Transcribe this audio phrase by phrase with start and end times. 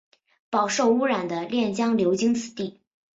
[0.49, 2.79] 饱受污染的练江流经此地。